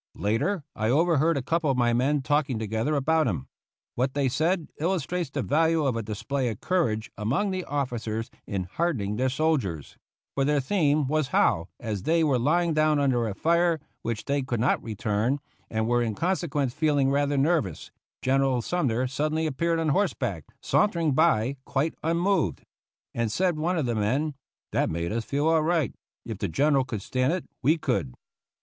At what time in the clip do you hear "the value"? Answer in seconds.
5.31-5.85